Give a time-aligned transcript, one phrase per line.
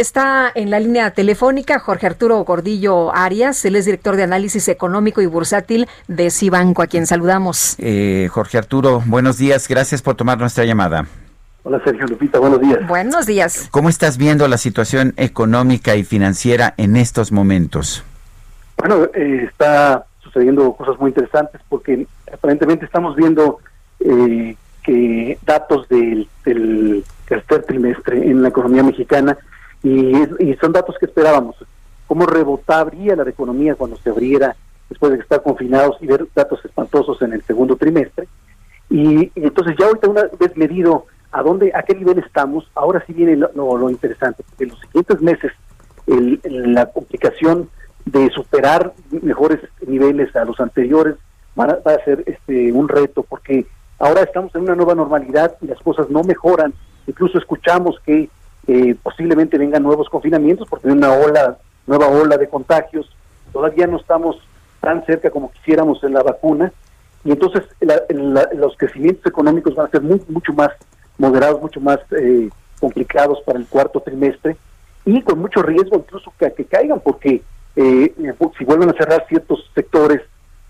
[0.00, 5.20] Está en la línea telefónica Jorge Arturo Gordillo Arias, él es director de análisis económico
[5.20, 7.76] y bursátil de Cibanco, a quien saludamos.
[7.78, 11.04] Eh, Jorge Arturo, buenos días, gracias por tomar nuestra llamada.
[11.64, 12.88] Hola Sergio Lupita, buenos días.
[12.88, 13.68] Buenos días.
[13.70, 18.02] ¿Cómo estás viendo la situación económica y financiera en estos momentos?
[18.78, 23.58] Bueno, eh, está sucediendo cosas muy interesantes porque aparentemente estamos viendo
[23.98, 29.36] eh, que datos del, del tercer trimestre en la economía mexicana
[29.82, 31.56] y, y son datos que esperábamos.
[32.06, 34.56] ¿Cómo rebotaría la economía cuando se abriera
[34.88, 38.26] después de estar confinados y ver datos espantosos en el segundo trimestre?
[38.90, 43.12] Y, entonces ya ahorita una vez medido a dónde, a qué nivel estamos, ahora sí
[43.12, 45.52] viene lo, lo, lo interesante, porque en los siguientes meses
[46.08, 47.70] el, la complicación
[48.04, 51.14] de superar mejores niveles a los anteriores
[51.56, 53.66] va a, va a ser este un reto, porque
[54.00, 56.74] ahora estamos en una nueva normalidad y las cosas no mejoran,
[57.06, 58.28] incluso escuchamos que
[58.66, 63.10] eh, posiblemente vengan nuevos confinamientos porque hay una ola, nueva ola de contagios,
[63.52, 64.36] todavía no estamos
[64.80, 66.72] tan cerca como quisiéramos en la vacuna,
[67.24, 70.70] y entonces la, los crecimientos económicos van a ser muy, mucho más
[71.18, 72.48] moderados, mucho más eh,
[72.80, 74.56] complicados para el cuarto trimestre
[75.04, 77.42] y con mucho riesgo incluso que, caigan porque
[77.76, 78.14] eh,
[78.58, 80.22] si vuelven a cerrar ciertos sectores,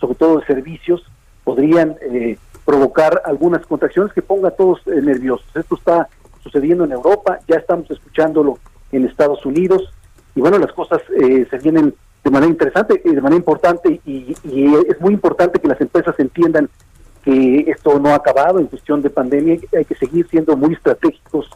[0.00, 1.02] sobre todo de servicios,
[1.42, 5.46] podrían eh, provocar algunas contracciones que pongan a todos eh, nerviosos.
[5.54, 6.08] Esto está
[6.44, 8.58] sucediendo en Europa, ya estamos escuchándolo
[8.92, 9.82] en Estados Unidos
[10.36, 14.34] y bueno, las cosas eh, se vienen de manera interesante de manera importante y,
[14.88, 16.68] es muy importante que las empresas entiendan
[17.22, 21.50] que esto no ha acabado en cuestión de pandemia, hay que seguir siendo muy estratégicos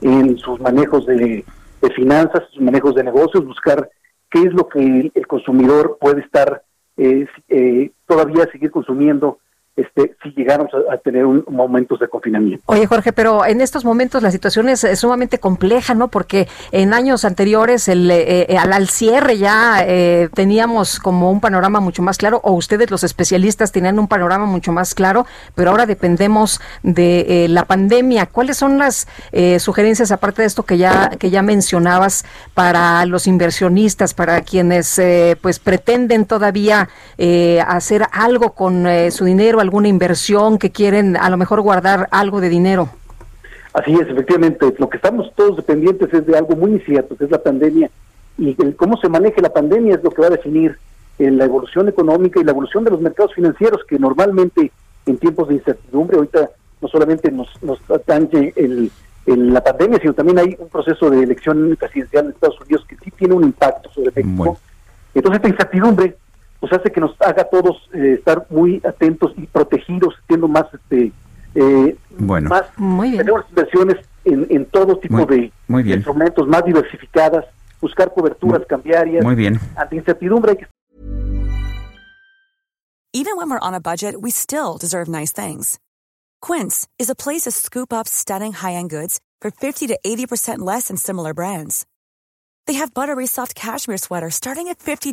[0.00, 1.44] en sus manejos de,
[1.82, 3.90] de finanzas, sus manejos de negocios, buscar
[4.30, 6.62] qué es lo que el consumidor puede estar
[6.96, 9.38] eh, eh, todavía seguir consumiendo
[9.80, 12.62] este, si llegáramos a, tener un, momentos de confinamiento.
[12.66, 16.08] Oye, Jorge, pero en estos momentos la situación es, sumamente compleja, ¿no?
[16.08, 21.40] Porque en años anteriores, el, eh, eh al, al, cierre ya eh, teníamos como un
[21.40, 25.70] panorama mucho más claro, o ustedes los especialistas tenían un panorama mucho más claro, pero
[25.70, 28.26] ahora dependemos de eh, la pandemia.
[28.26, 29.06] ¿Cuáles son las
[29.58, 32.24] sugerencias, aparte de esto que ya, que ya mencionabas,
[32.54, 35.00] para los inversionistas, para quienes
[35.40, 36.88] pues pretenden todavía
[37.66, 42.48] hacer algo con su dinero, alguna inversión, que quieren a lo mejor guardar algo de
[42.48, 42.88] dinero.
[43.72, 47.30] Así es, efectivamente, lo que estamos todos dependientes es de algo muy incierto, que es
[47.30, 47.88] la pandemia,
[48.36, 50.76] y el, cómo se maneje la pandemia es lo que va a definir
[51.20, 54.72] eh, la evolución económica y la evolución de los mercados financieros, que normalmente
[55.06, 56.50] en tiempos de incertidumbre, ahorita
[56.80, 58.90] no solamente nos, nos atañe el,
[59.26, 62.96] el, la pandemia, sino también hay un proceso de elección presidencial en Estados Unidos que
[62.96, 64.34] sí tiene un impacto sobre México.
[64.36, 64.58] Bueno.
[65.14, 66.16] Entonces esta incertidumbre
[66.60, 71.12] pues hace que nos haga todos eh, estar muy atentos y protegidos, siendo más este
[71.54, 72.48] eh, bueno.
[72.50, 73.22] más muy bien.
[73.24, 75.98] tenemos inversiones en, en todo tipo muy, de muy bien.
[75.98, 77.46] instrumentos más diversificadas,
[77.80, 79.24] buscar coberturas muy, cambiarias.
[79.24, 79.58] Muy bien.
[79.76, 80.66] Ante incertidumbre hay que
[83.12, 85.80] Even when we're on a budget, we still deserve nice things.
[86.40, 90.86] Quince is a place to scoop up stunning high-end goods for 50 to 80% less
[90.88, 91.86] than similar brands.
[92.68, 95.12] They have buttery soft cashmere sweaters starting at $50